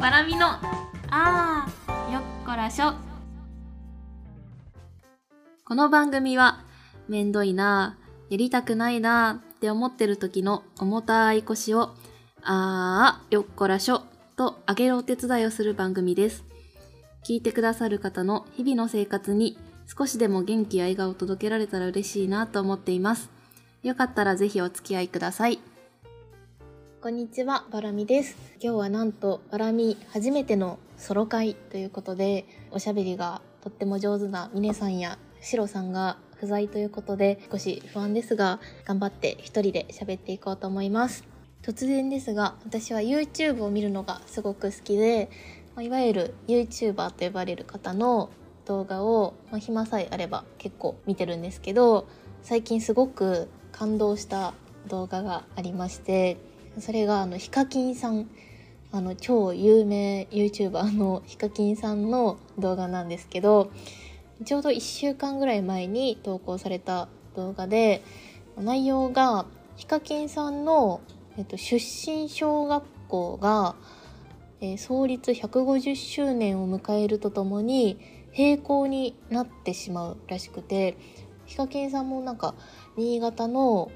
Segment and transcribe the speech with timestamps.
[0.00, 0.46] バラミの
[1.10, 2.92] あーよっこらしょ。
[5.64, 6.60] この番組は
[7.08, 7.96] めんどいな
[8.28, 11.94] やりたくないなって思ってる時の重たい腰を
[12.42, 14.02] あーよっこらしょ
[14.36, 16.44] と上げるお手伝いをする番組です。
[17.26, 23.30] 聞いてくださる方の日々の生活に少しでも元気や笑顔を届けられたら嬉しいなと思っています。
[23.82, 25.58] よかったらぜひお付き合いください。
[27.06, 28.36] こんにちは、バラミです。
[28.60, 41.22] 今日はなんとバラミ初めてのソロ会ということで、おしゃべりがとっても上手なミネさんやシロさんが不在ということで少し不安ですが、頑張って一人で喋っていこうと思います。
[41.62, 45.30] 突然ですが、私は YouTube を見るのがすごく好きで、
[45.80, 48.30] いわゆる YouTuber と呼ばれる方の
[48.64, 52.08] 動画を、まあ、暇さえあれば結構見てるんですけど、
[52.42, 54.54] 最近すごく感動した
[54.88, 56.36] 動画がありまして、
[56.78, 58.28] それがあのヒカキンさん
[58.92, 63.70] あの超有名 YouTuber のヒカキンさんの動画なんですけど
[64.44, 68.02] ちょうど1週間ぐらい前に投稿された動画で
[68.58, 69.46] 内容が
[69.76, 71.00] ヒカキンさんの、
[71.36, 73.76] えっと、出身小学校が、
[74.60, 77.98] えー創立150周年を迎えるとともに
[78.36, 80.96] 閉校になってしまうらしくて
[81.44, 82.54] ヒカキンさんもなんか
[82.96, 83.90] 新潟の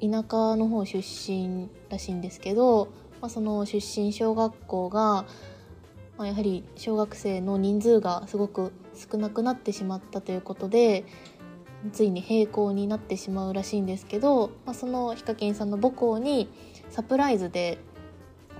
[0.00, 2.88] 田舎の方出身らしいんですけど、
[3.20, 5.24] まあ、その出身小学校が、
[6.16, 11.04] まあ、やはり小学生の人数がすごく少なくなってしまったということで
[11.92, 16.48] ついに閉校になってしまうらしいんですけど、まあ、そのヒカキンさんの母校に
[16.90, 17.78] サプライズで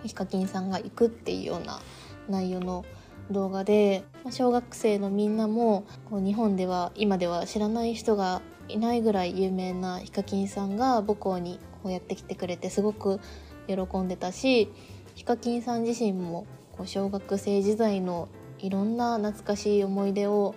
[0.05, 1.81] ヒカキンさんが行くっていうような
[2.29, 2.85] 内容の
[3.31, 13.21] 動画で、ま小学生のみんなもこう日本では今では知らない人がいないぐらい有名なヒカキンさんが母校にこうやってきてくれてすごく
[13.67, 14.71] 喜んでたし
[15.15, 20.55] ヒカキンさん自身もこう小学生時代のいろんな懐かしい思い出を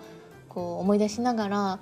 [0.49, 1.79] こう思い出しながら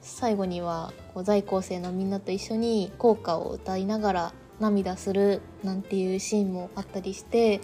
[0.00, 7.60] 最後にはこう在校生のみんなと一緒に校歌を歌いながら涙するなんていうシーンもあったりして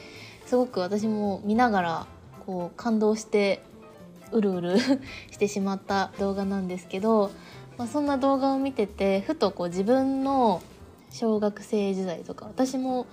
[0.47, 2.07] すごく私も見ながら
[2.47, 3.63] こう感動して
[4.33, 4.79] うるうる
[5.31, 7.31] してしまった動画なんですけど、
[7.79, 10.63] まあ、そんな動画を見ててふとこう自分の
[11.11, 13.07] 小学生時代とか私も、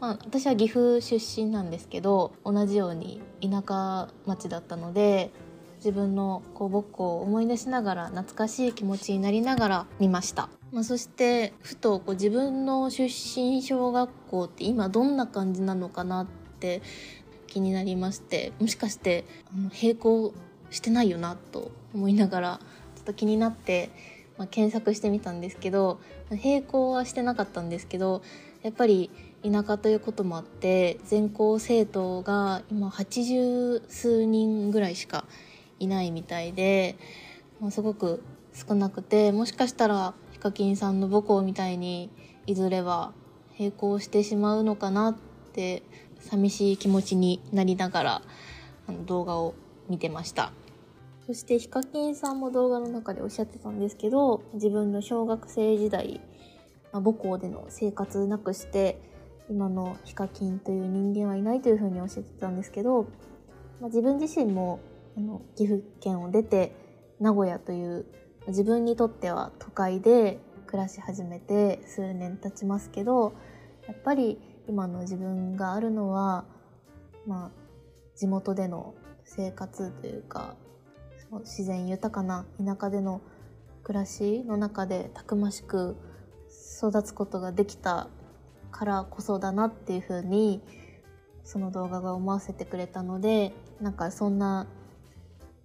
[0.00, 5.30] まあ、私は岐阜出身なんですけど同じように田舎町だったので
[5.78, 16.26] 自分のこう母校を思い出しながら懐かしい気持ちになりながら見ました、まあ、そしてふとこう自分の出身小学校って今どんな感じなのかなっ
[16.60, 16.80] て
[17.48, 19.24] 気になりましてもしかして
[19.80, 20.32] 並行
[20.70, 22.60] してないよなと思いながら
[23.04, 23.90] っと気になって、
[24.38, 26.00] まあ、検索してみたんですけど
[26.30, 28.22] 並行はしてなかったんですけど
[28.62, 29.10] やっぱり
[29.44, 35.26] 田舎ということもあって全校生徒が今80数人ぐらいしか
[35.78, 36.96] いないみたいで、
[37.60, 38.22] まあ、すごく
[38.54, 42.10] 少なくてもしかしたらヒカキンさんの母校みたいに
[42.46, 43.12] いずれは
[43.58, 45.16] 並行してしまうのかなっ
[45.52, 45.82] て
[46.20, 48.22] 寂しい気持ちになりながら
[48.86, 49.54] あの動画を
[49.88, 50.52] 見てました。
[51.26, 56.20] そしてヒカキンさんも動画の中でおっしゃってたんですけど自分の小学生時代、
[56.92, 59.00] 母校での生活なくして
[59.48, 63.04] 今のヒカキンという人間はいないというふうにおっしゃってたんですけど、
[63.80, 64.80] まあ、自分自身も
[65.16, 66.74] あの岐阜県を出て
[67.20, 68.06] 名古屋という
[68.48, 73.32] 自分にとっては都会で暮らし始めて数年経ちますけど
[73.86, 76.44] やっぱり今の自分があるのは、
[77.26, 77.50] まあ、
[78.16, 80.56] 地元での生活というか
[81.40, 83.20] 自然豊かな田舎での
[83.82, 85.96] 暮らしの中でたくましく
[86.78, 88.08] 育つことができた
[88.70, 90.60] からこそだなっていうふうに
[91.44, 94.66] その動画が思わせてくれたのでなんかそんな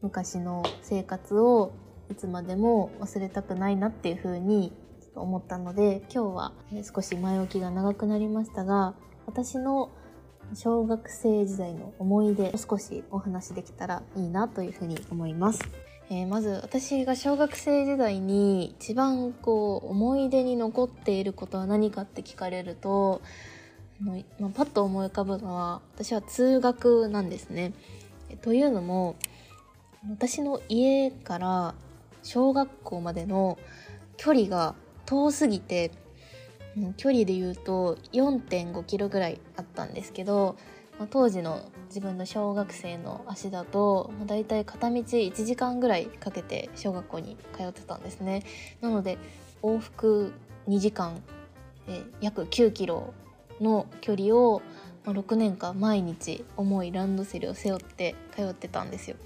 [0.01, 1.71] 昔の生活を
[2.09, 4.73] いつまでも忘れたくないなっていうふうに
[5.15, 6.53] 思ったので今日は
[6.95, 9.91] 少し前置きが長くなりましたが私の
[10.53, 15.59] 小学生時代の思い出を少しお話できたらいいなというふうに思います。
[16.11, 23.21] えーまず私が小学生時代に一番こう思い出に残っていることは何かって聞かれると
[24.01, 27.73] あのまあパッと思い浮かぶのは私は通学なんですね。
[28.41, 29.15] というのも
[30.09, 31.75] 私の家から
[32.23, 33.59] 小学校までの
[34.17, 34.75] 距離が
[35.05, 35.91] 遠すぎて
[36.97, 40.57] 距離で言うと4.5キロぐらいあったんですけど、
[40.97, 48.43] まあ当時の自分の小学生の足だと、まあ、大体片道1時間ぐらいかけて小学校に通ってたんですね
[48.79, 49.17] なので
[49.63, 50.33] 往復
[50.67, 51.19] 2時間、
[51.87, 53.13] え約9キロ
[53.59, 54.61] の距離を
[55.05, 59.17] まあ、6年間毎日重いランドセルを背負って通ってたんですよ。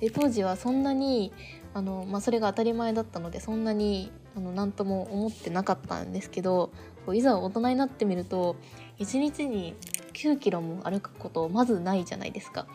[0.00, 1.32] で当時はそんなに
[1.74, 6.72] あの、まあ、それが当たり前だったのでそんなにあの何とも思ってなかったんですけど
[7.14, 8.56] いざ大人になってみると
[8.98, 9.74] 1日に
[10.12, 12.66] 9キロも歩くことまずないじゃないですか。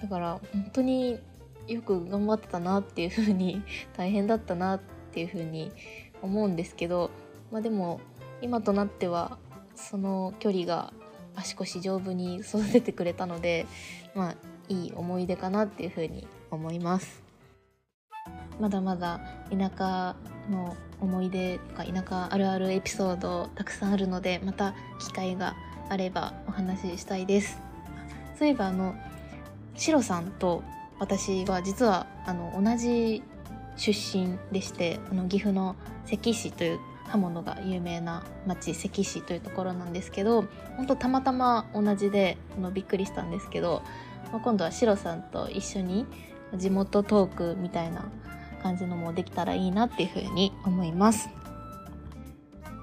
[0.00, 1.18] だから本当に
[1.66, 3.62] よく頑張ってたなっていう風に
[3.96, 4.80] 大変だったなっ
[5.12, 5.72] ていう風に
[6.22, 7.10] 思うんですけど、
[7.50, 8.00] まあ、でも
[8.40, 9.38] 今となっては
[9.74, 10.92] その距離が
[11.34, 13.66] 足腰丈夫に育ててくれたので
[14.14, 14.36] まあ
[14.68, 17.22] いい思い出かなっていう風に思います
[18.58, 19.20] まだまだ
[19.50, 20.16] 田舎
[20.50, 25.54] の思い出とか田舎あるあるエピソードたくさんあるのでまた機会が
[25.88, 27.58] あればお話ししたいです。
[28.38, 28.94] そういえばあの
[29.76, 30.62] シロさんと
[30.98, 33.22] 私は実はあの同じ
[33.76, 35.76] 出身でしてあの岐阜の
[36.06, 40.44] 関市という刃物が有名な町関市というところなんですけど
[40.76, 43.82] 本当たまたま同じであのびっくりしたんですけど、
[44.32, 46.06] まあ、今度はシロさんと一緒に
[46.54, 48.04] 地元トークみたいな
[48.66, 51.28] 感じのもできたらいいなっていうふうに思います。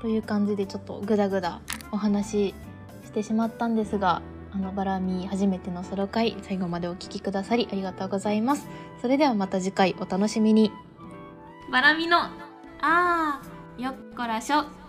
[0.01, 2.55] という感じでちょっとグダグダお話し
[3.05, 4.21] してしまったんですが
[4.53, 8.67] あのバラミ初めてのソロ会最後までお聴きくださりありがとうございます。
[9.01, 10.71] それではまた次回お楽しみに。
[11.71, 12.17] バラミの
[12.81, 14.82] あーよっこらしょ